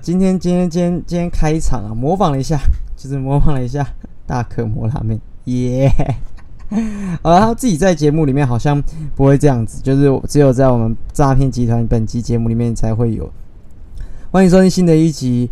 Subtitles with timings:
[0.00, 2.58] 今天今天今天今天开场啊，模仿了一下，
[2.96, 3.86] 就是模仿了一下
[4.26, 5.90] 大可摩拉面，耶！
[7.22, 8.82] 呃，他自己在节目里面好像
[9.16, 13.30] 不会这样子，就是只有在我们诈骗集团本期节目里面才会有。
[14.30, 15.50] 欢迎收听新的一集，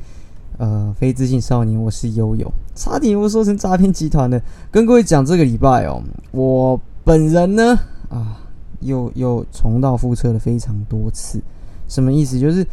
[0.59, 6.03] 呃，非自信少年，我是悠悠，差点又说成诈骗集团的，跟各位讲这个礼拜哦，
[6.33, 8.41] 我本人呢啊。
[8.81, 11.41] 又又重蹈覆辙了非常多次，
[11.89, 12.39] 什么意思？
[12.39, 12.65] 就是，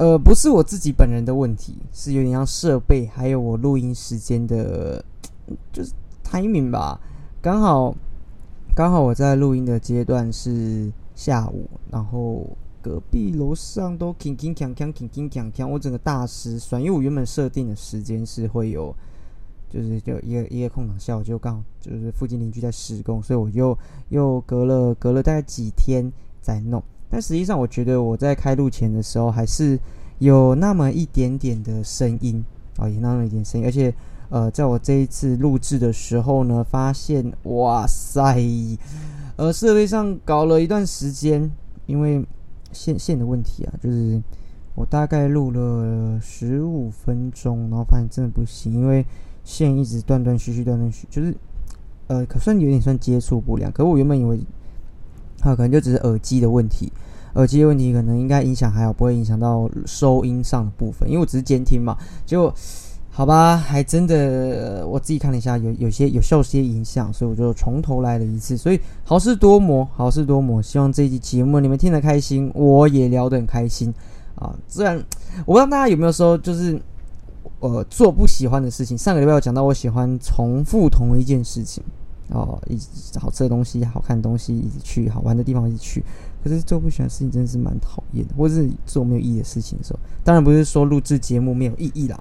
[0.00, 5.04] 呃，不是我自己本人的问题，是有点像设备，还有我录音时间的，
[5.70, 5.92] 就是
[6.24, 6.98] timing 吧。
[7.42, 7.94] 刚好
[8.74, 12.46] 刚好我在录音的阶段是下午，然后
[12.80, 18.96] 隔壁楼上都铿铿锵锵，铿铿锵锵，我整个大失算，因为我原本设定的时间是会有。
[19.68, 23.76] 就是就一个一个空档下，午就刚好就是附近邻居在施工，所以我就
[24.08, 26.10] 又隔了隔了大概几天
[26.40, 26.82] 再弄。
[27.10, 29.78] 但实际上，我觉得我在开录前的时候还是
[30.20, 32.42] 有那么一点点的声音
[32.78, 33.66] 啊，有那么一点声音。
[33.66, 33.92] 而且
[34.28, 38.38] 呃，在我这一次录制的时候呢，发现哇塞，
[39.36, 41.50] 呃，设备上搞了一段时间，
[41.86, 42.24] 因为
[42.72, 44.22] 线线的问题啊，就是
[44.74, 49.04] 我大概录了十五分钟，然后发现真的不行，因为。
[49.42, 51.34] 线一直断断续续，断断续，就是，
[52.08, 53.72] 呃，可算有点算接触不良。
[53.72, 54.38] 可我原本以为，
[55.40, 56.92] 它可能就只是耳机的问题，
[57.34, 61.96] 耳机的问题可能应该影响还好，不会影响到收音上的部分，因为我只是监听嘛。
[62.24, 62.54] 结果，
[63.10, 68.56] 好吧，还真的我自己看了一下，有有些有受些影响，所以我就从头来了一次。
[68.56, 70.62] 所以好事多磨，好事多磨。
[70.62, 73.92] 希望这一集节目你们听得开心，我也聊得很开心
[74.34, 74.54] 啊。
[74.68, 74.96] 虽然
[75.46, 76.80] 我不知道大家有没有说，就是。
[77.60, 78.96] 呃，做不喜欢的事情。
[78.96, 81.84] 上个礼拜有讲到，我喜欢重复同一件事情，
[82.30, 86.02] 哦，一直好吃的东西、好看的东西，一直去好玩的地方，一直去。
[86.42, 88.34] 可是做不喜欢的事情，真的是蛮讨厌的。
[88.36, 92.18] 或是做没有意义的事情的时候，当然不是说录制节目没有意义啦。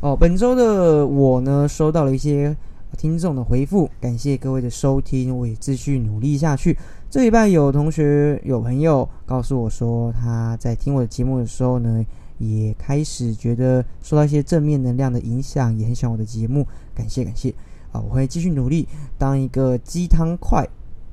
[0.00, 2.56] 哦，本周的我呢，收到了一些
[2.96, 6.76] 听众的回复，感谢各位的收听，我也继续努力下去。
[7.10, 12.04] 这礼拜有同学、有朋友告诉我说，他在听我的节目的时候呢。
[12.42, 17.54] 也开始觉得受到一些正面能量的影响，也很喜欢我的节目，感谢感谢
[17.92, 18.00] 啊！
[18.00, 18.86] 我会继续努力
[19.18, 20.66] 当一个鸡汤块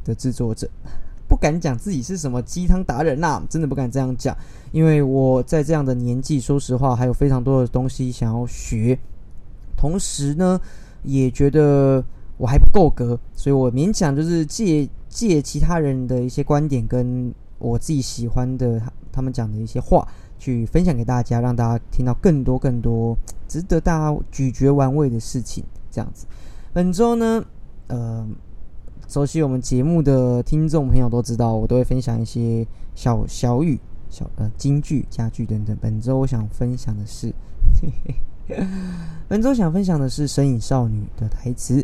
[0.03, 0.69] 的制作者，
[1.27, 4.35] 不敢讲自己是什么鸡汤达人呐，真的不敢这样讲，
[4.71, 8.97] 因为我在这样的年纪，说实话还有非常多的东西想要学，
[9.75, 10.59] 同时呢，
[11.03, 12.03] 也觉得
[12.38, 20.07] 我还不够格，所以我勉强就是借借其他人的一些观点，跟我自己喜欢的他们讲的一些话。
[20.39, 23.17] 去分享给大家，让大家听到更多更多
[23.47, 25.63] 值得大家咀嚼玩味的事情。
[25.89, 26.27] 这样子，
[26.77, 27.43] 本周呢，
[27.88, 28.23] 呃，
[29.07, 33.79] 熟悉我们节目的听众朋友都知道，我都会分享一些小小语、
[34.11, 35.75] 小呃京剧、家具等等。
[35.81, 37.33] 本周我想分享的是，
[39.27, 41.83] 本周想分享的是《神隐少女》的台词：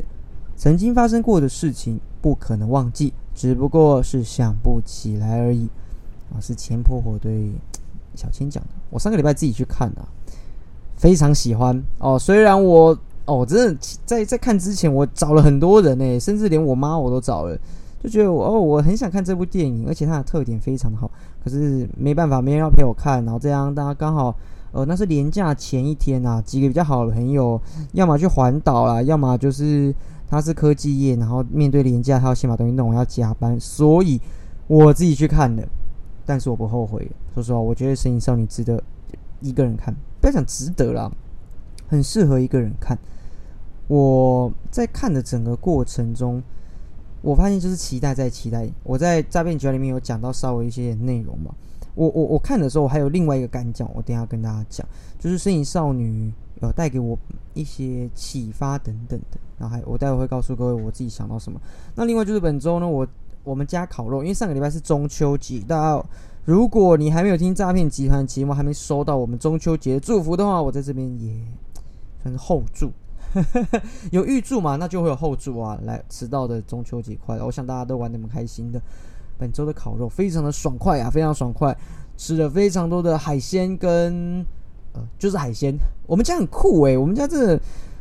[0.56, 5.68] 曾经发生过的事情不可能忘记，只不过是想不起来而已。
[6.32, 7.52] 啊，是前婆婆对。
[8.14, 10.06] 小千讲的，我上个礼拜自己去看啊，
[10.96, 12.20] 非常喜欢哦。
[12.20, 12.96] 虽然我
[13.26, 17.58] 哦，真的在在看之前，我找了很多人呢，甚至连我妈我都找了，
[18.04, 21.10] 就觉得我哦，我很想看这部电影，而且它的特点非常的好。
[21.44, 24.36] 可是没办法，没人要陪我看，然后这样大家刚好
[24.72, 27.62] 呃，那是年假前一天啊，几个比较好的朋友，
[27.94, 29.94] 要么去环岛啦，要么就是
[30.28, 34.20] 他是科技业，然后面对年假，他要先把东西弄，完要加班，所以
[34.68, 35.66] 我自己去看的。
[36.26, 37.10] 但是我不后悔。
[37.34, 38.82] 说实话，我觉得《神隐少女》值得
[39.42, 41.12] 一个人看，不要讲值得啦，
[41.88, 42.98] 很适合一个人看。
[43.88, 46.42] 我在看的整个过程中，
[47.22, 48.70] 我发现就是期待在期待。
[48.84, 51.54] 我在诈骗集团里面有讲到稍微一些内容嘛。
[51.96, 54.88] 我我我看的时候，我还有另外一个感讲，我等下跟大家讲，
[55.20, 56.32] 就是《身影少女》
[56.66, 57.18] 有带给我
[57.54, 59.38] 一些启发等等的。
[59.58, 61.60] 然后还我待会会告诉各位我自己想到什么。
[61.96, 63.08] 那另外就是本周呢，我。
[63.46, 66.06] 我们家烤肉，因为上个礼拜是中秋节，大家
[66.46, 71.30] 如果你还没有听诈骗集团节目，还没收到我们中秋节的祝福的话，我在这边也
[72.22, 72.90] 算是后祝，
[74.12, 75.80] 有预祝嘛，那就会有后祝啊。
[75.84, 77.46] 来，迟到的中秋节快乐！
[77.46, 78.82] 我想大家都玩那么开心的。
[79.38, 81.76] 本周的烤肉非常的爽快啊，非常爽快，
[82.16, 84.46] 吃了非常多的海鲜跟
[84.94, 85.76] 呃，就是海鲜。
[86.06, 87.60] 我们家很酷诶，我们家这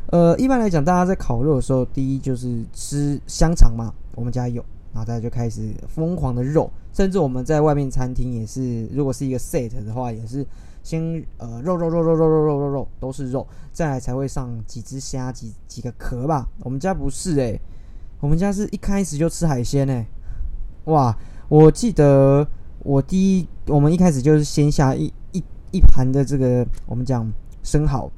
[0.08, 4.62] 呃，一般来讲，大家在烤肉的时候，第一就是吃香肠嘛，我们家有。
[4.92, 10.46] 然后大家就开始疯狂的肉，甚至我们在外面餐厅也是，如果是一个 set 的话，也是
[10.82, 16.48] 先呃肉肉肉肉肉肉肉肉肉都是肉，再来才会上几只虾几几个壳吧。
[16.60, 17.60] 我们家不是诶，
[18.20, 20.06] 我们家是一开始就吃海鲜诶。
[20.86, 21.16] 哇！
[21.48, 22.48] 我记得
[22.78, 27.30] 我第一，我们一开始就是先下一一一盘的这个我们讲
[27.62, 28.10] 生蚝，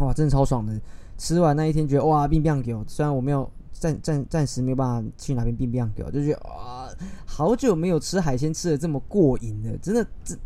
[0.00, 0.78] 哇，真的超爽的。
[1.16, 6.88] 吃完那一天觉得哇，冰冰给我，虽然我没有暂暂暂时没有办法去哪边冰冰给我，就觉得哇，
[7.24, 10.36] 好久没有吃海鲜吃的这么过瘾了，真的这，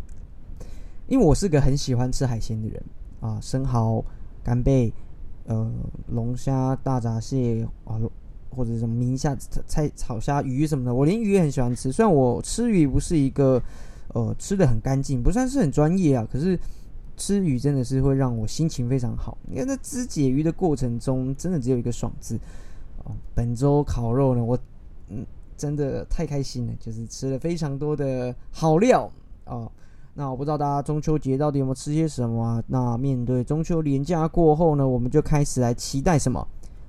[1.12, 2.82] 因为我是个很喜欢吃海鲜的人
[3.20, 4.02] 啊，生蚝、
[4.42, 4.90] 干贝、
[5.44, 5.70] 呃
[6.08, 8.00] 龙虾、大闸蟹啊，
[8.48, 9.36] 或者什么明虾、
[9.66, 11.92] 菜炒虾、鱼什么的，我连鱼也很喜欢吃。
[11.92, 13.62] 虽然我吃鱼不是一个
[14.14, 16.58] 呃吃的很干净，不算是很专业啊，可是。
[17.14, 19.36] 吃鱼真的是会让我心情非常好。
[19.42, 22.40] 你看在肢解鱼的过程中，真的只有一个爽字
[23.04, 23.12] 哦。
[23.34, 24.58] 本周烤肉呢，我
[25.08, 25.24] 嗯
[25.54, 29.08] 真的太开心了，就是吃了非常多的好料
[29.44, 29.70] 哦。
[30.14, 32.62] 那我不知道大家中秋节到底有没有吃些什么啊？
[32.66, 36.46] 那面对中秋连假过后呢，我们就开始来期待什么？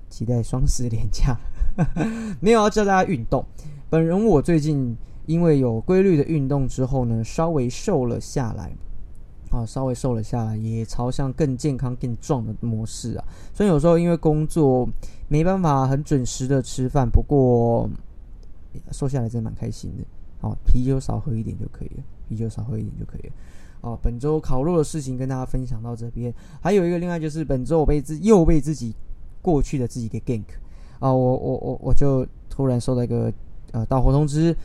[0.10, 1.38] 期待双十连假。
[2.42, 3.46] 没有要教大家运动。
[3.90, 8.72] 本人我最近因为有规律的运动之后呢，稍微瘦了下来。
[9.52, 13.24] 啊，稍微瘦了下来，也朝向更健康、更壮的模式啊。
[13.54, 14.90] 所以有时候因为工作
[15.30, 17.88] 没办法很准时的吃饭，不过
[18.92, 20.04] 瘦下来真的蛮开心的。
[20.42, 23.34] 哦，啤酒少喝一点就可以了，啤酒少喝一点就可以了。
[23.82, 28.96] 哦，本周烤肉的事情跟大家分享到这边，还有一个另外就是本周我被自又被自己
[29.42, 30.46] 过去的自己给 gank
[31.00, 33.32] 啊，我我我我就突然收到一个
[33.72, 34.56] 呃到货通知。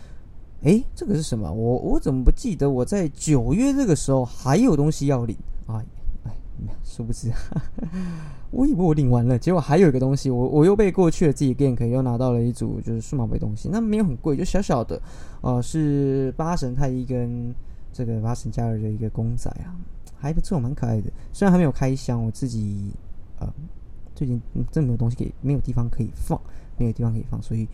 [0.63, 1.53] 诶，这个是什么？
[1.53, 5.85] 我我怎么不记得我在九月这个时候还有东西要领啊？
[6.85, 7.31] 殊不知，
[8.51, 15.01] 我以为我领完了，结果还有一个东西，我我又被过去了自己 gank，又拿到了一组就是数码宝贝东西，那没有很贵，就小小的，
[15.41, 17.55] 呃，是八神太一跟
[17.93, 19.77] 这个八神加尔的一个公仔啊，
[20.19, 21.11] 还不错，蛮可爱的。
[21.33, 22.93] 虽然还没有开箱，我自己
[23.39, 23.49] 呃
[24.15, 24.41] 最近
[24.71, 26.41] 真没有东西可以，没有地方可以放，
[26.77, 27.69] 没有地方可以放，所以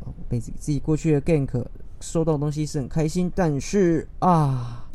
[0.00, 1.64] 呃被自己自己过去的 gank。
[2.02, 4.88] 收到东西是很开心，但是啊，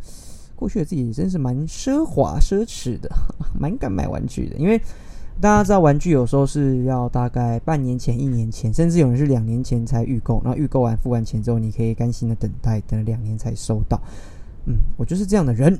[0.55, 3.09] 过去的自己真是蛮奢华奢侈的，
[3.59, 4.55] 蛮敢买玩具的。
[4.57, 4.77] 因为
[5.41, 10.41] 大家知道，玩具有时候是要大概半年前、一年前，甚至有人是两年前才预购。
[10.43, 14.01] 然后预购完付完钱之后，你可以甘心的等待，等了两年才收到。
[14.65, 15.77] 嗯，我就是这样的人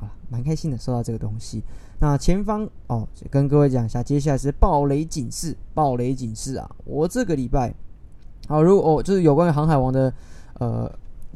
[0.00, 1.62] 啊，蛮开心的收到这个东西。
[1.98, 6.70] 那前方哦，跟各位讲一下，接下来是暴雷警示，暴雷警示啊！
[6.84, 7.74] 我这个礼拜
[8.46, 10.12] 好，如果哦，就是有关于航海王的。
[10.60, 10.88] 呃，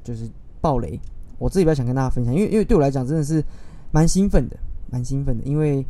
[0.04, 0.30] 就是
[0.60, 0.98] 暴雷，
[1.38, 3.42] 我自己比较想跟大家分享，因为因为对我来讲真的是
[3.90, 4.56] 蛮兴奋的，
[4.90, 5.86] 蛮兴奋的，因为，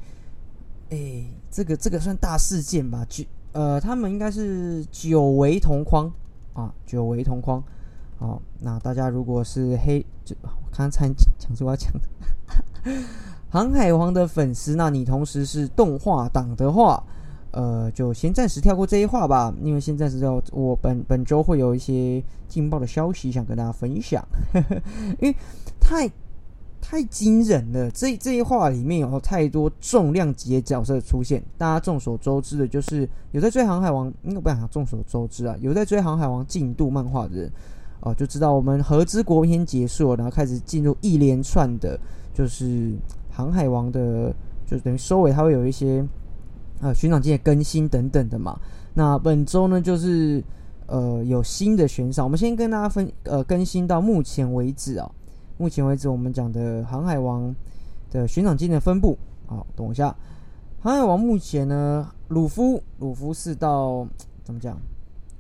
[0.91, 3.05] 哎，这个这个算大事件吧？
[3.09, 6.13] 九呃，他们应该是久违同框
[6.53, 7.63] 啊，久违同框。
[8.19, 11.09] 好，那大家如果是黑，就我刚才
[11.39, 12.93] 讲出我要讲的
[13.51, 17.03] 航海王的粉丝，那你同时是动画党的话。
[17.51, 24.23] 呃，就先暂时跳过这一话吧，因为先暂时要我本本周会有一些劲爆的消息想跟大家分享，
[25.19, 25.35] 因为
[25.81, 26.11] 太
[26.79, 37.53] 太惊人了，这这一话里面有太多重量级的角色出现，大家众所周知的就是有在追《航海王》，应该不讲众所周知啊，有在追《航海王》进度漫画的人
[38.01, 41.99] 哦，就知道我们和之国篇结束了，然后开始进入一连串的，
[42.35, 42.65] 就是
[43.31, 44.35] 《航海王》的，
[44.67, 46.07] 就等于收尾，它会有一些。
[46.81, 48.59] 呃，巡场机的更新等等的嘛。
[48.95, 50.43] 那本周呢，就是
[50.87, 52.25] 呃有新的悬赏。
[52.25, 55.11] 我们先跟大家分呃更新到目前为止啊，
[55.57, 57.55] 目前为止我们讲的航海王
[58.11, 59.19] 的巡场机的分布。
[59.47, 60.15] 好，等一下。
[60.81, 64.07] 航海王目前呢，鲁夫鲁夫是到
[64.45, 64.79] 怎么讲，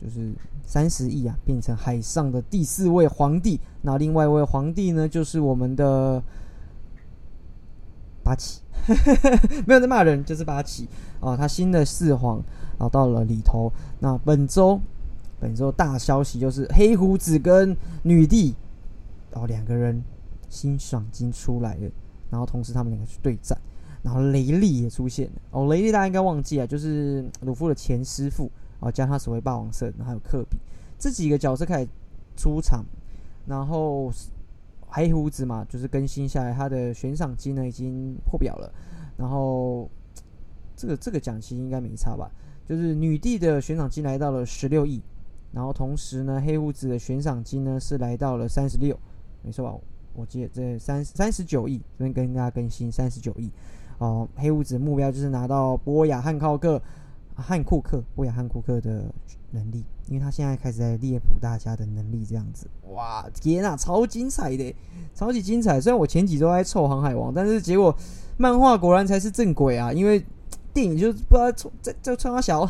[0.02, 0.32] 就是
[0.66, 3.60] 三十亿啊，变成海上的第四位皇帝。
[3.82, 6.20] 那另外一位皇帝呢，就是我们的
[8.28, 8.60] 八旗。
[9.66, 10.86] 没有在骂人，就是八旗
[11.20, 11.34] 哦。
[11.34, 12.36] 他新的四皇，
[12.78, 13.72] 然后到了里头。
[14.00, 14.78] 那本周，
[15.40, 18.54] 本周大消息就是黑胡子跟女帝
[19.32, 20.02] 哦两个人
[20.50, 21.90] 新爽金出来了。
[22.30, 23.58] 然后同时他们两个去对战，
[24.02, 25.66] 然后雷利也出现了哦。
[25.68, 30.58] 雷利大家应该忘记啊，就是鲁夫的前师傅哦，加他所谓霸王色，然后还有科比
[30.98, 31.88] 这几个角色开始
[32.36, 32.84] 出场，
[33.46, 34.12] 然后。
[34.88, 38.72] 黑胡子嘛，就是更新下来，他的悬赏金呢已经破表了。
[39.16, 39.88] 然后
[40.76, 42.30] 这个这个奖金应该没差吧？
[42.64, 45.02] 就是女帝的悬赏金来到了十六亿，
[45.52, 48.98] 然后同时呢，黑胡子的悬赏金呢是来到了三十六，
[49.42, 49.78] 没错吧？
[50.14, 53.50] 我记得这三三十九亿，这边跟大家更新三十九亿。
[53.98, 56.80] 哦，黑胡子目标就是拿到波雅汉考克。
[57.42, 59.04] 汉库克，波雅汉库克的
[59.52, 64.74] 能力，因为他现在开始在猎捕大家的能力，这样子，哇，天呐，超精彩的，
[65.14, 65.80] 超级精彩！
[65.80, 67.94] 虽然我前几周在凑航海王，但是结果
[68.36, 70.24] 漫画果然才是正轨啊，因为
[70.74, 72.68] 电影就不知道在在冲他小，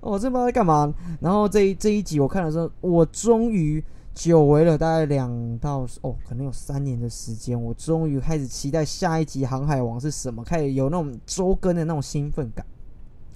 [0.00, 0.92] 我 真不知道在干嘛。
[1.20, 3.82] 然后这一这一集我看的时候，我终于
[4.14, 12.64] 久违了，大概两到哦，可能有三年的时间，我终于开始期待下一集《航海王》是什么，开始有那种周更的那种兴奋感。《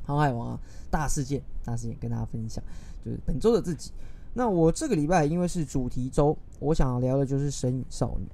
[0.07, 0.61] 航海王》啊，
[0.91, 2.63] 大事件，大事件跟大家分享，
[3.05, 3.91] 就是本周的自己。
[4.33, 8.25] 那我这个礼拜因为是主题周，我想要聊的就是《神隐少女》。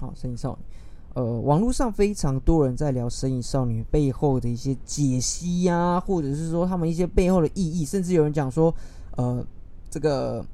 [0.00, 8.74] 好，《神隐少女》，呃，网络上非常多人在聊《神隐少女》背后的一些解析呀，或者是说他们一些背后的意义，甚至有人讲说，
[9.16, 9.46] 呃，
[9.88, 10.44] 这个。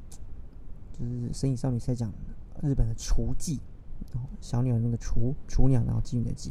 [0.99, 2.11] 就是《神隐少女》在讲
[2.63, 3.59] 日本的雏妓，
[4.15, 6.49] 然后小鸟那个雏雏鸟，然后妓女的妓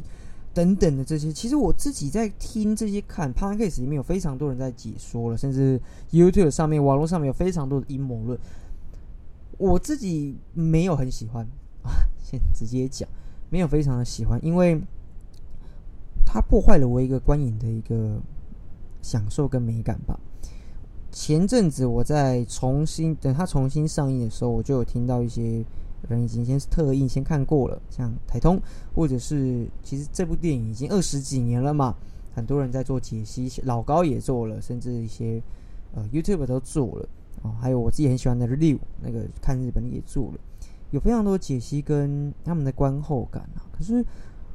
[0.56, 1.30] 等等的这些。
[1.30, 5.78] 其实我自己在听这些看 podcast 里面有非常多人在解说了，甚至
[6.10, 8.38] YouTube 上面、网络上面有非常多的阴谋论。
[9.58, 11.46] 我自己没有很喜欢
[11.82, 11.92] 啊，
[12.24, 13.06] 先直接讲，
[13.50, 14.80] 没有非常的喜欢，因为
[16.24, 18.18] 它破坏了我一个观影的一个
[19.02, 20.18] 享受跟美感吧。
[21.12, 25.62] 前阵子我在重新等它重新上映的时候，我就有听到一些
[26.08, 28.60] 人已经先特映先看过了，像台通，
[28.94, 31.94] 或者是其实这部电影已经二十几年了嘛，
[32.34, 35.42] 很多人在做解析，老高也做了，甚至一些
[35.94, 37.08] 呃 YouTube 都做了
[37.42, 40.38] 哦，还有我自己很喜欢的 Liu 那个看日本也做了，
[40.90, 43.64] 有非常多解析跟他们的观后感啊。
[43.76, 44.04] 可是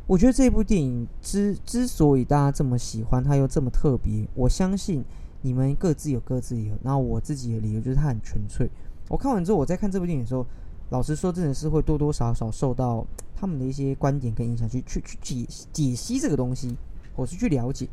[0.08, 5.04] 我觉得这部电影之之所以大家这么喜欢，它又这么特别，我相信。
[5.44, 8.70] 你们各自有各自理由，然后我自己的理由就是它很纯粹。
[9.10, 10.46] 我看完之后，我在看这部电影的时候，
[10.92, 16.76] 老实说，真的是会多多少少受到他们的一些观点跟影响，去去去解解析这个东西，
[17.16, 17.88] 或是去了解。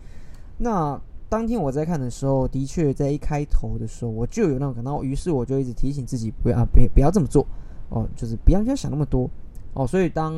[0.58, 7.46] 那当天我在看的时候，的确在一开头的时候，我就有那种感到，于是我就一直提醒自己不要别不要这么做
[7.88, 9.30] 哦，就是不要不要想那么多
[9.72, 9.86] 哦。
[9.86, 10.34] 所以当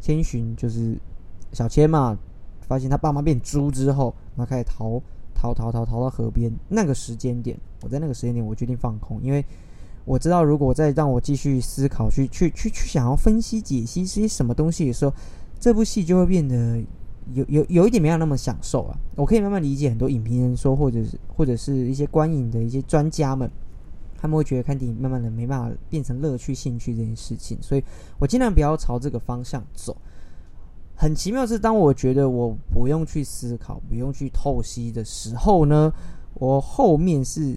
[0.00, 0.98] 千寻就是
[1.52, 2.18] 小千嘛，
[2.62, 5.00] 发现他爸妈变猪之后，然后开始逃。
[5.40, 9.44] 逃逃逃逃到河边，那个时间点，我在那个时间点，我决定放空，因为
[10.08, 15.12] 我知道，如果再让我继续思考，去去去去想要分析解析些什么东西的时候，
[15.60, 16.82] 这部戏就会变得
[17.34, 18.98] 有有有一点没有那么享受了。
[19.16, 23.50] 我可以慢慢理解很多影评人说，或者是或者是一些观影的一些专家们，
[24.16, 27.84] 他们会觉得看电影慢慢的没办法变成乐趣、兴趣这件事情，所以
[28.18, 29.94] 我尽量不要朝这个方向走。
[30.96, 35.92] 很奇妙是，当我觉得我不用去思考、不用去透析的时候呢，
[36.32, 37.56] 我后面是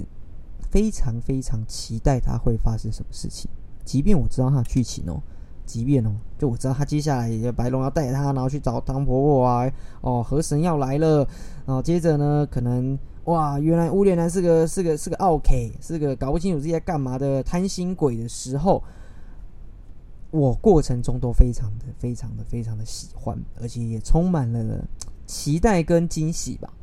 [0.72, 3.52] 非常非常期待它会发生什么事情。
[3.86, 5.22] 即便我知道它剧情哦，
[5.66, 11.18] 即便哦，就我知道他接下来白龙要带他，然后去找汤婆婆啊，哦，河神要来了，
[11.66, 18.82] 然后接着呢，可能哇，原来乌莲男是个是个是个奥 K，是个搞不清楚自己在干嘛的贪心鬼的时候。
[20.34, 24.82] 我过程中都非常的、非常的、非常的喜欢，而且也充满了
[25.26, 26.74] 期待跟惊喜吧。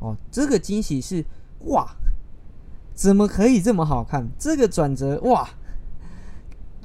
[0.00, 1.24] 哦，这个惊喜是
[1.66, 1.88] 哇，
[2.96, 4.26] 怎么可以这么好看？
[4.36, 5.48] 这个转折哇！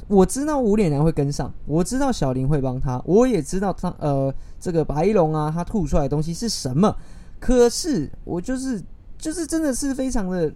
[0.07, 6.95] 我知道无脸男会跟上，我知道小林会帮他，我也知道他呃，这个白龙啊，他吐出来的东西是什么。
[7.39, 8.83] 可是我就是
[9.17, 10.53] 就是真的是非常的。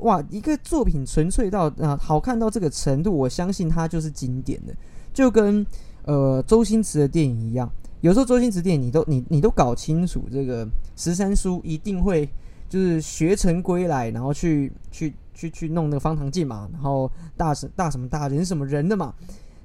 [0.00, 4.72] 哇，一个作品纯粹到啊好看到这个程度，我相信它就是经典的，
[5.12, 5.66] 就跟
[6.04, 7.70] 呃周星驰的电影一样。
[8.00, 12.26] 有时候周星驰电影你都你你都搞清楚，这个十三叔一定会
[12.70, 19.14] 就是学成归来，然后去去去去弄那个方唐镜嘛，然后大什大什么大人什么人的嘛。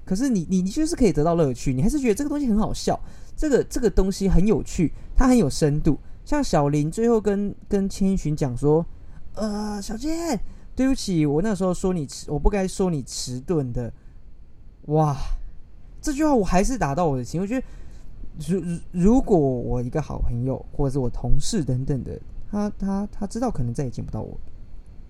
[0.04, 3.00] 可是你你你就是可以得到乐趣，你还是觉得这个东西很好笑，
[3.38, 5.98] 这个这个东西很有趣，它很有深度。
[6.26, 8.86] 像小林最后跟跟千寻讲说。
[9.38, 10.40] 呃，小健，
[10.78, 13.92] 对不起，我那时候说你迟，我不该说你迟钝的。
[14.86, 15.14] 哇，
[16.02, 17.42] 这句话我还是打到我的心。
[17.42, 17.68] 我觉得，
[18.48, 22.18] 如如果我一个好朋友或者是我同事等等的，
[22.56, 24.38] 他他他知道可能再也见不到我，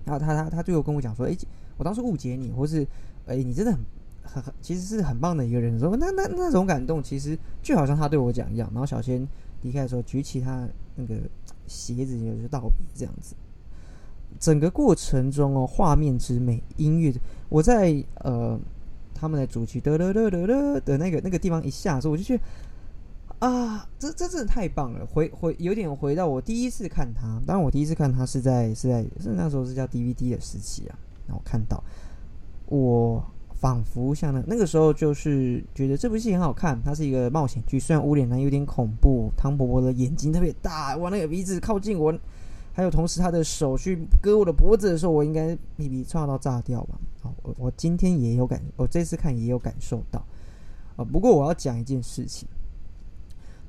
[0.04, 1.38] 然后他他他最后跟我讲说，哎，
[1.78, 2.86] 我当时误解你，或是
[3.28, 3.80] 哎，你真的很
[4.24, 5.78] 很很，其实是很棒的一个人。
[5.80, 8.68] 说那那那种感动，其实就好像他对我讲一样。
[8.74, 9.28] 然后小仙
[9.62, 11.16] 离开的时候，举起他那个
[11.68, 13.36] 鞋子，也就是道别这样子。
[14.40, 17.14] 整个过程中哦，画面之美，音乐，
[17.48, 18.60] 我在呃
[19.14, 22.44] 他们的主题得得得得得的那个那个地方一下的时候，我就觉得
[23.40, 25.06] 啊，这这真的太棒了！
[25.06, 31.84] 回回有点回到我第一次看他，当然我第一次看他是在是在是那时候是叫 DVD 的时期啊，然后看到
[32.68, 33.24] 我
[33.54, 42.14] 仿佛像那那个时候就是觉得这部戏很好看，它是一个冒险剧，虽然无脸男有点恐怖，汤婆婆的眼睛特别大，哇，那个鼻子靠近我。
[42.78, 47.00] 还有，同时他的手去割我的脖子的时候，我应该皮皮差到炸掉吧？
[47.22, 50.22] 好，我我今天也有感，我这次看也有感受到
[50.98, 51.06] 啊。
[51.06, 52.46] 不过我要讲一件事情，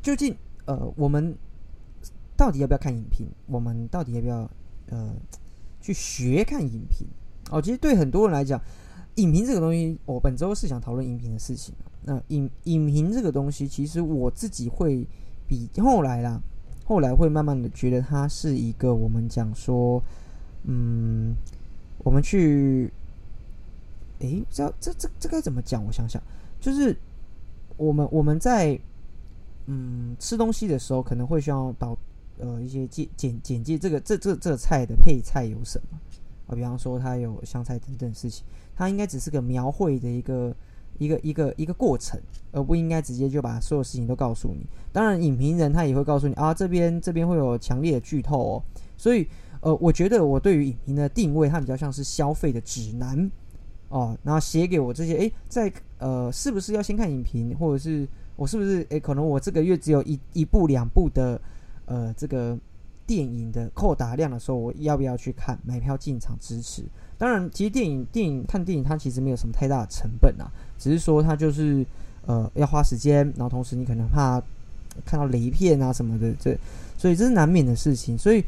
[0.06, 0.36] 究竟
[0.66, 1.34] 呃，我们
[2.36, 3.26] 到底要不要看影评？
[3.46, 4.48] 我们到底要不要
[4.88, 5.12] 呃
[5.80, 7.04] 去学看影评？
[7.50, 8.60] 哦，其实对很多人来讲，
[9.16, 11.74] 影评这个东西，我本周是想讨论影评的事情。
[12.04, 15.04] 那影影评这个东西，其实我自己会
[15.48, 16.40] 比后来啦，
[16.84, 20.00] 后来会慢慢的觉得它是一个我们讲说，
[20.62, 21.34] 嗯，
[22.04, 22.92] 我们去，
[24.20, 25.84] 诶，这这这这该怎么讲？
[25.84, 26.22] 我想想，
[26.60, 26.96] 就是
[27.76, 28.78] 我们我们在
[29.66, 31.96] 嗯吃东西的时候，可能会需要导
[32.38, 35.98] 呃一些简简简介，这个这这这菜的配菜有什么
[36.46, 36.54] 啊？
[36.54, 38.44] 比方说它有香菜等等事情，
[38.74, 40.54] 它应该只是个描绘的一个。
[40.98, 42.18] 一个一个一个过程，
[42.52, 44.66] 而不应该直接就把所有事情都告诉你。
[44.94, 48.62] 当然，影评人他也会告诉你啊，这边这边会有强烈的剧透哦。
[48.96, 49.28] 所以，
[49.60, 53.30] 呃，我觉得我对于影评的定位，它比较像是消费的指南
[53.90, 54.16] 哦。
[54.22, 61.40] 然后写给我这些，诶，在呃，是不是要先看影评，或者是我是不是诶，可能我这个月只有一一部两部的
[61.86, 62.56] 呃这个
[63.06, 66.84] 电影的扣打量的时候，我要不要去看买票进场支持？
[67.18, 70.50] 当然，其实电影电影看电影，它其实没有什么太大的成本啊。
[70.78, 71.84] 只是说它就是
[72.26, 74.38] 呃要花时间，然后同时你可能怕
[75.04, 76.54] 看到雷片啊什么的，这
[76.98, 78.18] 所以这是难免的事情。
[78.18, 78.44] 所以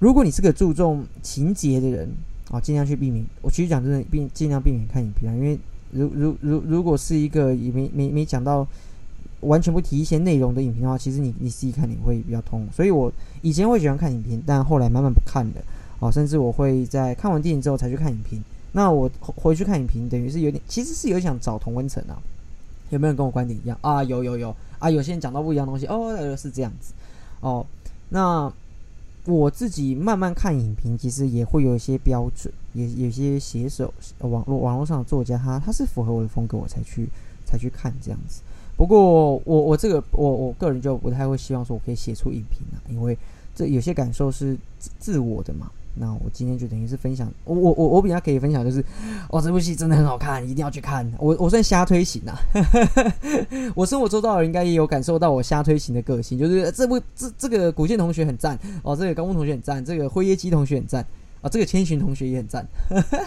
[0.00, 2.08] 如果你是个注重情节的人
[2.50, 3.24] 啊，尽量去避免。
[3.40, 5.56] 我其实讲真的，避尽量避免看影片，因为
[5.92, 8.66] 如如如如果是一个也没没没讲到
[9.40, 12.66] 完全不提一些内容的影片的话，其实你你自己看你会比较通。
[12.72, 15.54] 所以我以前会喜欢看影评，但后来慢慢不看了。
[16.00, 18.42] 啊，甚至我会在看完电影之后才去看影评。
[18.72, 22.16] 那我回去看影评，等于是有点，其实是有想找同温层啊。
[22.90, 24.02] 有没有人跟我观点一样啊？
[24.04, 24.54] 有有有。
[24.78, 24.88] 啊！
[24.88, 26.92] 有些人讲到不一样的东西哦，是这样子
[27.40, 27.66] 哦。
[28.10, 28.48] 那
[29.24, 37.08] 我自己慢慢看影评，其实也会有一些标准，也有些写手网络网络上的作家，他他是符合我的风格，我才去
[37.44, 38.40] 才去看这样子。
[38.78, 43.18] 不过我我这个我我个人就不太会希望说我可以写出影评啊，因为
[43.54, 44.56] 这有些感受是
[44.98, 45.70] 自我的嘛。
[46.00, 48.84] 那我今天就等于是分享，我我我我比较可以分享就是，
[49.30, 51.04] 哦，这部戏真的很好看，一定要去看。
[51.18, 52.38] 我我算瞎推行啊，
[53.74, 61.04] 我生活周遭的人应该也有感受到我瞎推行的个性，就是这部这这个古剑同学很赞哦，这个高木同学很赞，这个灰叶姬同学很赞
[61.42, 62.64] 啊，这个千寻同学也很赞，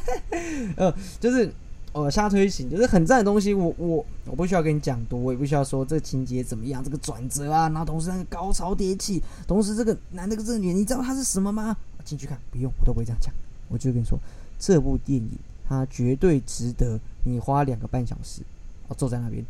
[0.78, 1.52] 呃，就是。
[1.94, 11.76] 呃，瞎推行就是很赞的东西，我我我不需要跟你讲多，我也不需要说这个情节怎么样，这个转折啊，然后同时那个高潮迭起，同时这个男的跟这个女，你知道他是什么吗？
[12.06, 13.34] 进去看，不用，我都不会这样讲，
[13.68, 14.18] 我就跟你说，
[14.58, 15.30] 这部电影
[15.68, 18.42] 它绝对值得你花两个半小时
[18.88, 19.46] 哦坐在那边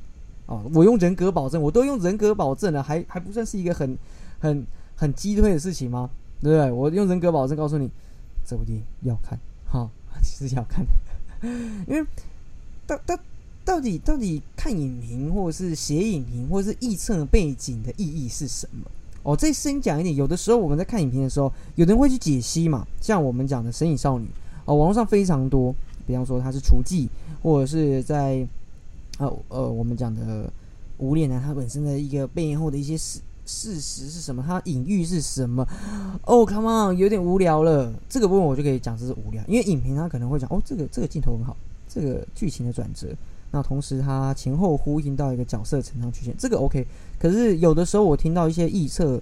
[0.48, 3.96] 哦，我用人格保证，我都用人格保证了，还还不算是一个很
[4.40, 6.10] 很很鸡推的事情吗？
[6.42, 6.72] 对不对？
[6.72, 7.88] 我用人格保证告诉你，
[8.44, 9.88] 这部电影要看，哈，
[10.24, 10.84] 其实要看，
[11.88, 12.04] 因为。
[12.92, 13.24] 到到
[13.64, 18.90] 到底到底看影评或者是写影评或者是预测背景的意义是什么？
[19.24, 20.16] 哦，这先讲一点。
[20.16, 24.26] 有的时候我们在看影评的时候，有的人会去解析嘛，像我们讲的《神隐少女》
[24.66, 25.74] 哦，网络上非常多。
[26.08, 27.08] 比方说它是厨技，
[27.44, 28.46] 或者是在
[29.20, 30.52] 呃呃我们讲的
[30.98, 34.44] 无脸男他本身的一个背后的一些事事实是什么？
[34.46, 35.66] 他隐喻是什么？
[36.26, 37.94] 哦，Come on，有点无聊了。
[38.10, 41.56] 这个部分我就可以讲这是无聊，因为影评他可能会讲哦，这个这个镜头很好。
[41.94, 43.10] 这个剧情的转折，
[43.52, 46.88] 那同时它前后呼应到一个角色成长曲线，这个 OK。
[47.20, 49.22] 可是有的时候我听到一些预测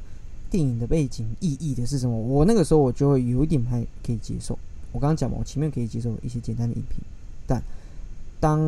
[0.51, 4.58] 电影的背景意义的是什么，我那个时候我就会有一点不太可以接受。
[4.91, 6.99] 我刚刚讲嘛，我前面可以接受一些简单的影评，
[7.47, 7.60] 但
[8.39, 8.60] 当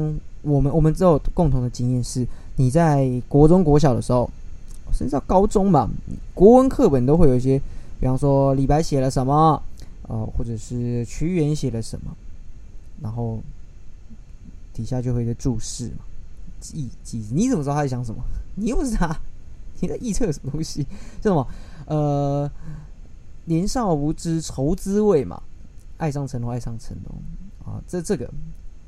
[0.42, 4.28] 我们我们只有共同的经验是，你在国中国小的时候，
[4.92, 5.88] 甚至到高中吧，
[6.34, 7.62] 国文课本都会有一些，
[8.00, 9.62] 比方说李白写了什么，
[10.08, 12.12] 呃，或者是屈原写了什么，
[13.04, 13.40] 然后。
[14.74, 16.06] 底下就会一个注释嘛，
[16.60, 18.24] 记记，你怎么知道他在想什么？
[18.56, 19.16] 你又不是他，
[19.80, 20.86] 你在臆测什么东西？
[21.22, 21.48] 叫什么？
[21.88, 22.52] 呃，
[23.46, 25.42] 年少无知愁滋味嘛，
[25.98, 27.82] 爱上成龙，爱上成龙啊！
[27.88, 28.30] 这这个，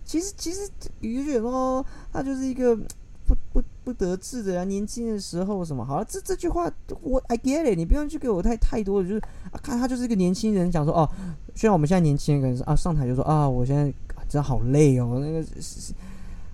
[0.06, 0.69] 其实其实
[1.02, 2.76] 于雪哦，他就是一个
[3.26, 5.84] 不不不得志的人，年轻的时候什么？
[5.84, 11.10] 好了，这这句话我 I get it，你不用去给我太太多的，就是啊，看他就是一个年轻人，讲说哦，
[11.56, 13.91] 虽然我们现在年轻人可能是啊，上台就说啊，我现在。
[14.34, 15.93] 真好累哦，那个是，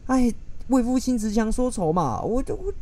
[0.08, 0.30] 哎，
[0.68, 2.22] 为赋新词强说愁嘛。
[2.22, 2.74] 我就我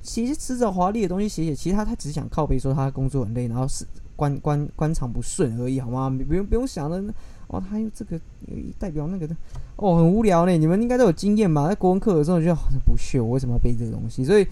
[0.00, 6.08] 写些辞藻华丽的东西写写，其实他他只是想靠背说他工作很累，然后是官官官场不顺而已，好吗？
[6.28, 7.02] 不用不用想的
[7.48, 8.16] 哦，他有这个
[8.78, 9.34] 代表那个的
[9.74, 10.52] 哦，很无聊呢。
[10.52, 11.66] 你们应该都有经验吧？
[11.66, 14.24] 在国文课的时候就好像不屑，我为什么要背这个东西？
[14.24, 14.46] 所以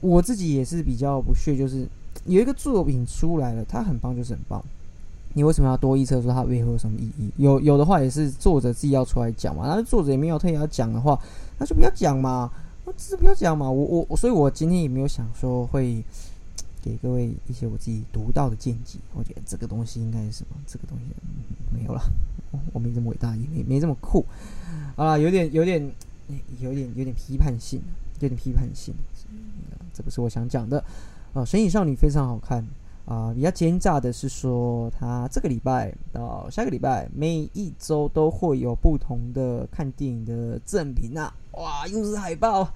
[0.00, 1.86] 我自己也是比较不屑，就是
[2.26, 4.60] 有一个作品出来了，它很棒，就是很棒。
[5.34, 7.30] 你为什么要多预测说它背后有什么意义？
[7.36, 9.64] 有有的话也是作者自己要出来讲嘛。
[9.66, 11.18] 那作者也没有特意要讲的话，
[11.58, 12.50] 那就不要讲嘛，
[12.84, 13.70] 那是不要讲嘛。
[13.70, 16.04] 我我所以，我今天也没有想说会
[16.82, 18.98] 给各位一些我自己独到的见解。
[19.14, 20.56] 我觉得这个东西应该是什么？
[20.66, 21.04] 这个东西
[21.72, 22.02] 没有了，
[22.72, 24.24] 我没这么伟大，也没没这么酷。
[24.96, 25.80] 啊，有点有点
[26.60, 27.80] 有点有点批判性，
[28.20, 28.94] 有点批判性。
[29.94, 30.84] 这不是我想讲的。
[31.32, 32.66] 啊，神隐少女非常好看。
[33.04, 41.34] 啊，比较奸诈的是说，他这个礼拜到下个礼拜，每一周都会有不同的看电影的赠品啊！
[41.52, 42.72] 哇，又是海报，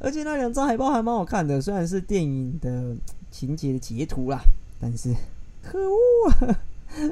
[0.00, 2.96] 而且那两张海报还蛮好看的，虽然是电影的
[3.30, 4.42] 情节的截图啦，
[4.80, 5.14] 但是
[5.62, 6.58] 可恶啊！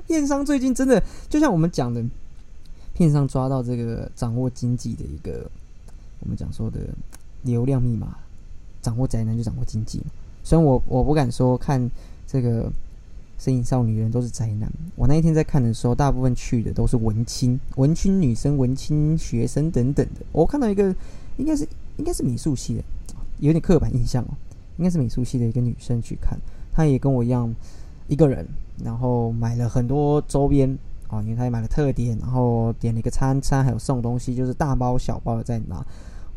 [0.09, 2.05] 片商最近真的就像我们讲的，
[2.93, 5.49] 片商抓到这个掌握经济的一个
[6.19, 6.81] 我们讲说的
[7.43, 8.19] 流量密码，
[8.83, 10.03] 掌握宅男就掌握经济。
[10.43, 11.89] 虽然我我不敢说看。
[12.31, 12.71] 这个
[13.39, 14.71] 身影少女人都是宅男。
[14.95, 20.21] 我那一天在看的时候，大部分去的都是文青、文青女生、文青学生等等的。
[20.31, 20.95] 我看到一个，
[21.39, 22.83] 应该是应该是美术系的，
[23.39, 24.29] 有点刻板印象哦，
[24.77, 26.39] 应该是美术系的一个女生去看。
[26.71, 27.51] 她也跟我一样，
[28.09, 28.47] 一个人，
[28.85, 35.83] 然后买了很多周边啊，因为她也买了特点，然后点了一个餐餐，还有送东西，就是大包小包的在拿。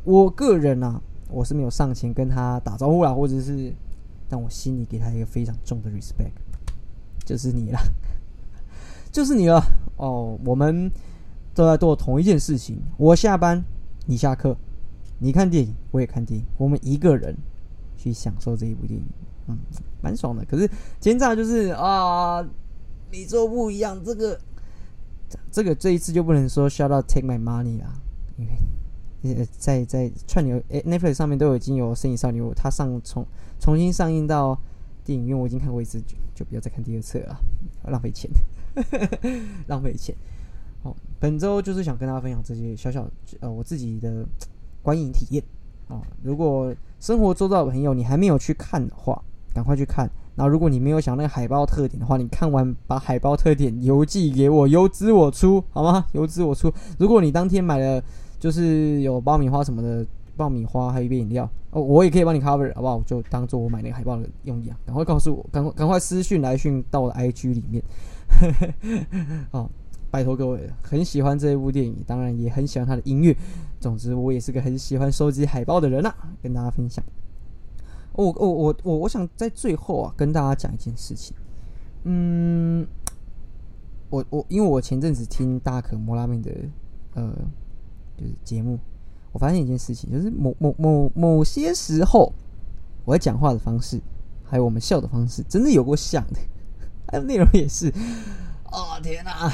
[0.05, 3.73] 我个人啊，我是没有上前跟她打招呼啦，或者是。
[4.31, 6.31] 但我心里给他一个非常重的 respect，
[7.25, 7.77] 就是你了，
[9.11, 9.61] 就是你了
[9.97, 10.39] 哦。
[10.45, 10.89] 我们
[11.53, 13.61] 都在做同一件事情，我下班，
[14.05, 14.55] 你下课，
[15.19, 17.35] 你看电影，我也看电影，我们一个人
[17.97, 19.05] 去享受这一部电影，
[19.47, 19.57] 嗯，
[20.01, 20.45] 蛮爽的。
[20.45, 20.69] 可是
[21.01, 22.41] 奸诈就是啊，
[23.11, 24.39] 你做不一样，这个
[25.51, 27.99] 这个这一次就不能说 shout out take my money 啊，
[28.37, 28.51] 因为。
[29.59, 33.23] 在在串流诶，Netflix 上面都已经有《身影少女》，他上从
[33.61, 34.59] 重新上映到
[35.05, 37.37] 电影院，我已经看过一次，就就不要再看第二次了，
[37.85, 38.29] 浪费钱，
[39.67, 40.13] 浪费钱。
[40.83, 43.07] 好，本周就是想跟大家分享这些小小
[43.39, 44.25] 呃我自己的
[44.81, 45.43] 观影体验
[45.87, 46.01] 啊。
[46.23, 50.09] 如果生活周遭的朋友你还没有去看的话，赶快去看。
[50.35, 56.07] 然后如果你没有想那个海报特点的话，你看完把海报特点邮寄给我，邮资我出，好吗？
[56.13, 56.73] 邮资我出。
[56.97, 58.03] 如果你当天买了。
[58.41, 60.03] 就是有爆米花什么的，
[60.37, 63.01] 爆米花还有一杯饮料哦，我也可以帮你 cover，好不好？
[63.01, 64.77] 就当做我买那个海报的用意啊！
[64.85, 67.83] 赶快告诉我，赶快赶快私讯来讯到我的 IG 里面。
[69.51, 69.69] 哦，
[70.09, 73.35] 拜托各位，很喜欢这一部电影，当然也很喜欢它的音乐。
[73.79, 77.03] 总之，我也是个很喜欢收集海报的人啊，跟大家分享。
[78.13, 81.35] 我我我我我想在最后啊，跟大家讲一件事情。
[82.03, 82.85] 嗯，
[84.09, 86.51] 我我因为我前阵子听大可摩拉面的
[87.13, 87.33] 呃。
[88.17, 88.77] 就是节目，
[89.31, 92.31] 我发现一件事情，就是某某某某些时候，
[93.05, 93.99] 我讲话的方式，
[94.43, 96.39] 还有我们笑的方式，真的有过像的，
[97.11, 97.91] 还有内容也是。
[98.71, 99.49] 哦天哪，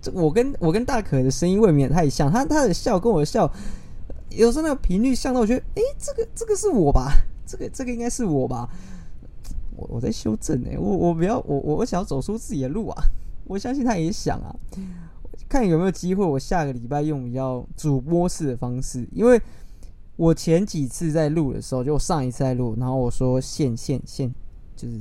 [0.00, 3.50] 这我跟我跟大可的声音未免太像，他他的笑跟我的笑，
[4.30, 7.12] 有时候那个频率像到我觉得，哎，这个这个是我吧？
[7.46, 8.68] 这个这个应该是我吧？
[9.76, 13.02] 我我在修正哎，我我不要我我我想要走出自己的路啊！
[13.44, 14.54] 我相信他也想啊。
[15.52, 19.38] 看有没有机会，我下个礼拜用比较主播式的方式，因为
[20.16, 24.34] 我前几次在录的时候，就我上一次在录，然后我说线线线，
[24.74, 24.98] 就是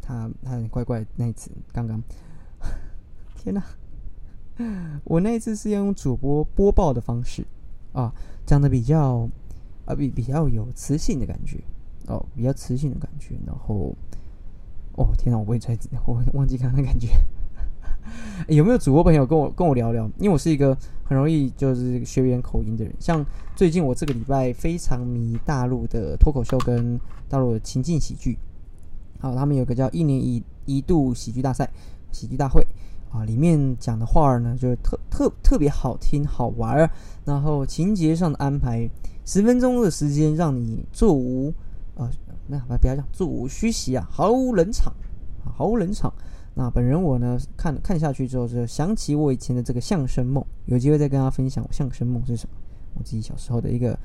[0.00, 2.02] 他他很怪怪那一次，刚刚，
[3.36, 3.62] 天哪，
[5.04, 7.44] 我那一次是要用主播播报的方式。
[7.92, 8.10] 啊，
[8.46, 9.28] 讲的比较
[9.84, 11.58] 啊比比较有磁性的感觉。
[12.06, 13.94] 哦，比较磁性的感觉，然后
[14.94, 17.08] 哦天哪，我不会猜，我忘记刚刚的感觉。
[18.48, 20.04] 有没有主播朋友跟我跟我聊聊？
[20.18, 22.94] 因为我是一个很容易就是学员口音的人。
[22.98, 28.38] 像最近我这个礼拜非常迷大陆的脱口秀跟大陆的情境喜剧。
[29.20, 31.70] 好，他们有个叫一年一一度喜剧大赛、
[32.10, 32.66] 喜剧大会
[33.12, 36.90] 啊，里面讲的话呢，就是特特特别好听、好玩儿。
[37.24, 38.88] 然后情节上的安排，
[39.26, 41.52] 十分钟的时间让你座无
[41.96, 42.10] 啊，
[42.46, 44.92] 那不要讲座无虚席啊，毫无冷场
[45.44, 46.12] 啊，毫无冷场。
[46.54, 52.54] 那本人我呢，看看下去之后，就想起我以前的这个相声梦，有机会再跟大家分享我相声梦是什么，
[52.94, 53.98] 我自己小时候的一个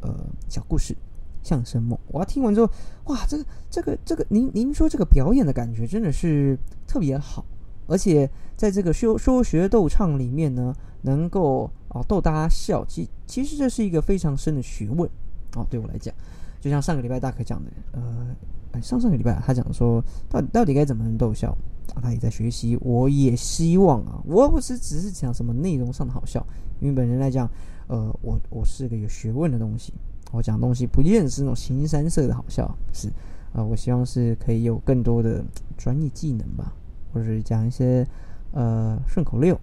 [0.00, 0.14] 呃
[0.48, 0.96] 小故事。
[1.42, 2.70] 相声梦，我要听完之后，
[3.06, 6.54] 哇，这个这个这个，您您说这个表演的感觉真的是
[6.86, 7.42] 特别好，
[7.86, 15.08] 而且在这个说说学逗唱里面呢，能够啊逗大家笑，其其实这是一个非常深的学问
[15.54, 16.14] 哦，对我来讲，
[16.60, 18.36] 就像上个礼拜大可讲的，呃，
[18.82, 21.56] 上上个礼拜他讲说，到底到底该怎么能逗笑。
[22.02, 26.46] 他也在学习，我也希望啊，我不是只是讲什么内容上的好笑，
[26.78, 27.50] 因为本人来讲，
[27.88, 29.92] 呃，我我是个有学问的东西，
[30.30, 33.08] 我讲东西不见得是那种形形色色的好笑，是
[33.52, 35.44] 啊，我希望是可以有更多的
[35.76, 36.72] 专业技能吧，
[37.12, 38.06] 或者是讲一些
[38.52, 39.58] 呃顺口溜，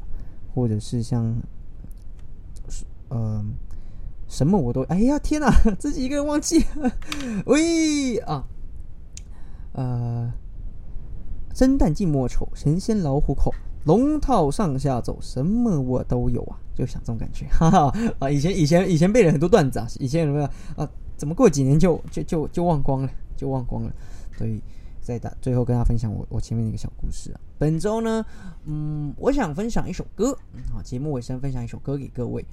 [0.53, 1.33] 或者是像
[3.07, 3.43] 呃
[4.27, 6.61] 什么我都，哎呀天哪， 自己一个人忘记，
[7.45, 8.45] 喂啊。
[9.77, 10.33] 呃，
[11.53, 13.53] 生旦净末丑，神仙老虎口，
[13.85, 18.29] 龙套上下走，什么我都有啊，就想这种感觉，哈哈啊！
[18.29, 20.41] 以前以前以前背了很多段子啊，以前什么
[20.75, 20.89] 啊？
[21.15, 23.93] 怎么过几年就就就就忘光了，就忘光了，
[24.35, 24.61] 所以
[24.99, 27.39] 在打最后跟大家分享我我前面的一个小故事啊。
[27.59, 28.25] 本周呢，
[28.65, 30.37] 嗯，我想分享一首歌，
[30.71, 32.43] 好，节目尾声分享一首歌给各位，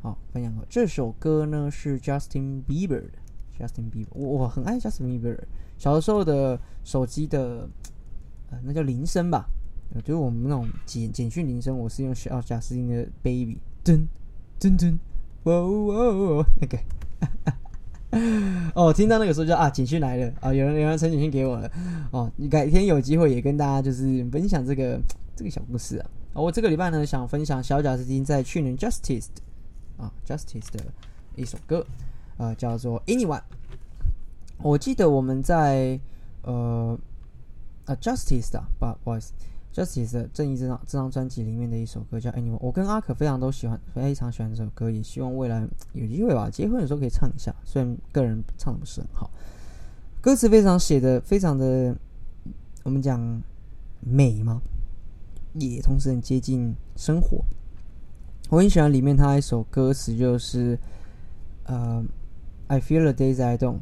[0.00, 3.12] 好，分享这首歌呢是 Justin Bieber 的
[3.58, 5.38] ，Justin Bieber，我我很爱 Justin Bieber，
[5.80, 7.66] 小的时候的手机的
[8.50, 9.46] 呃那叫铃声吧，
[10.04, 14.06] 就是我们那种简简讯铃声，我是用小贾斯汀的 Baby，噔
[14.60, 14.98] 噔噔，
[15.44, 16.78] 哇哇那个。
[18.74, 21.70] 哦，听到那个时候就啊，简讯来了啊，有人有人传简讯给我了
[22.10, 22.30] 哦。
[22.36, 25.00] 你改天有机会也跟大家就是分享这个
[25.34, 26.10] 这个小故事啊。
[26.34, 29.28] 我这个礼拜呢想分享小贾斯汀在去年 Justice
[29.96, 30.84] 啊 Justice 的
[31.36, 31.86] 一首歌
[32.36, 33.40] 啊，叫做 Anyone。
[34.62, 35.98] 我记得我们在
[36.42, 36.98] 呃
[37.86, 39.32] 啊 Justice 的不不好意思。
[39.72, 47.54] Justice 的正义这张这张专辑里面的一首歌叫 Anyone，我跟阿可非常都喜欢，非常喜欢这首歌，也希望未来有机会吧，结婚的时候可以唱一下。
[47.64, 49.30] 虽然个人唱的不是很好，
[50.20, 51.96] 歌词非常写的非常的，
[52.82, 53.20] 我们讲
[54.00, 54.60] 美吗？
[55.54, 57.44] 也同时很接近生活。
[58.48, 60.76] 我很喜欢里面他一首歌词，就是
[61.62, 62.04] 呃
[62.66, 63.78] ，I feel the days I don't。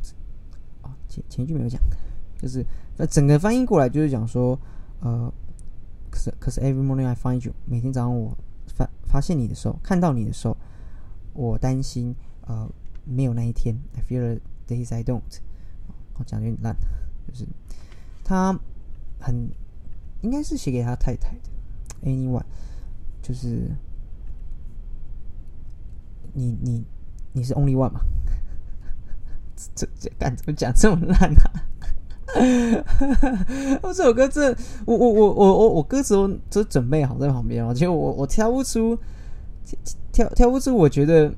[0.88, 1.81] 啊，前前句没有讲，
[2.40, 2.64] 就是
[2.96, 4.59] 那整个翻译过来就是讲说，
[5.01, 5.33] 呃。
[6.11, 8.35] 可是，可是，every morning I find you，每天早上我
[8.66, 10.57] 发发现你的时候，看到你的时候，
[11.35, 12.66] 我担心，呃，
[13.05, 13.79] 没有那一天。
[13.94, 15.20] I feel the days I don't。
[16.14, 16.74] 我讲的有点烂，
[17.29, 17.46] 就是
[18.24, 18.59] 他
[19.20, 19.51] 很
[20.22, 21.51] 应该是写给他太太的。
[22.11, 22.44] Anyone，
[23.20, 23.70] 就是
[26.33, 26.83] 你你
[27.35, 28.01] 你是 only one 嘛？
[29.78, 31.46] 这这干怎么讲这么烂啊？
[33.80, 38.98] 我这首歌，这我我我我我我歌词都都准备好在旁边了，结果我我挑不出，
[40.12, 41.32] 挑挑不出，我觉得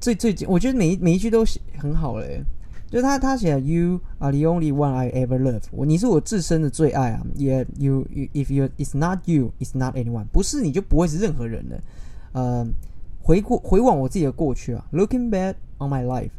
[0.00, 2.42] 最最近我觉得每一每一句都写很好嘞，
[2.90, 9.76] 就他他写 You are the only one I ever love，我你是我自身的最爱啊，Yeah you if you it's not you it's
[9.76, 11.80] not anyone，不是你就不会是任何人了，
[12.32, 12.66] 呃，
[13.22, 16.30] 回过回望我自己的过去啊，Looking back on my life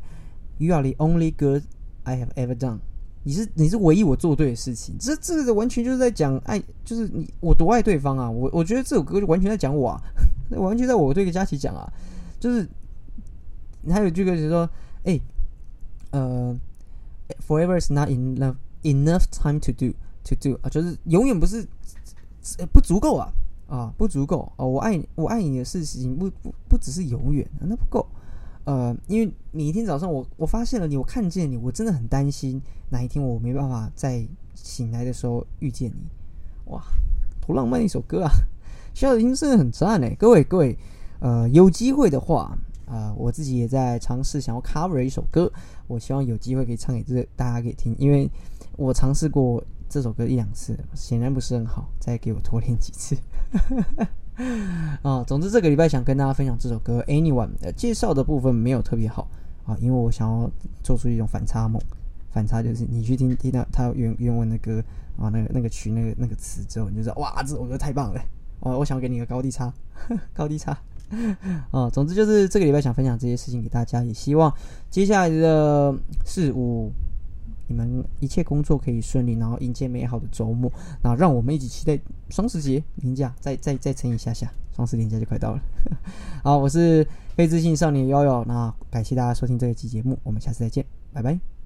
[0.62, 1.64] You are the only good
[2.04, 2.78] I have ever done。
[3.24, 8.30] 你是你是唯一我做对的事情，这这个完全就是在讲爱，就是你我多爱对方啊！
[8.30, 10.02] 我我觉得这首歌就完全在讲我，啊，
[10.58, 11.92] 完全在我对个佳琪讲啊，
[12.40, 12.68] 就是
[13.90, 14.70] 还有句歌词说，
[15.04, 15.20] 哎，
[16.12, 16.56] 呃
[17.48, 19.94] ，forever is not enough enough time to do
[20.24, 21.68] to do 啊，就是永远不是
[22.72, 23.34] 不足够啊
[23.68, 24.66] 啊不足够啊！
[24.66, 28.06] 我爱你，我爱你的事情不不不只是永远，那不够。
[28.64, 36.72] 呃，因为每一天早上我我发现了你，我看见你，我真的很担心哪一天我没办法在醒来的时候遇见你。
[36.72, 36.82] 哇，
[37.46, 38.32] 多浪漫一首歌啊！
[38.94, 40.78] 小听真的很赞哎，各位各位，
[41.20, 45.52] 呃，有机会的话，啊，我自己也在尝试想要 cover 一首歌，
[45.88, 48.30] 我希望有机会可以唱给这大家可以听，因为
[48.78, 53.18] 我尝试过这首歌一两次，显然不是很好，再给我多练几次。
[55.04, 59.28] 啊，总之这个礼拜想跟大家分享这首歌《Anyone》呃，介绍的部分没有特别好
[59.66, 60.50] 啊，因为我想要
[60.84, 61.82] 做出一种反差梦，
[62.32, 64.84] 反差就是你去听听到他原原文的歌
[65.18, 68.22] 啊，那个那个曲那个那个词之后，你就知道哇，这首歌太棒了！
[68.62, 69.74] 哦，我想给你一个高低差，
[70.34, 70.78] 高低差
[71.72, 71.90] 啊。
[71.90, 74.54] 总之就是这个礼拜想分享这些事情给大家，也希望
[74.90, 76.92] 接下来的四五。
[77.72, 80.70] 你们一切工作可以顺利，然后迎接美好的周末。
[81.02, 81.98] 那让我们一起期待
[82.30, 85.62] 双十节年假，再再再撑一下下，双十年假就快到了。
[86.44, 91.61] 好，我是非自信少年悠悠，那感谢大家收听这一期节目，我们下次再见，拜拜。